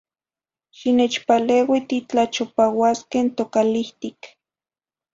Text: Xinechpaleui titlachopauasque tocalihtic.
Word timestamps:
Xinechpaleui 0.77 1.79
titlachopauasque 1.89 3.19
tocalihtic. 3.37 4.19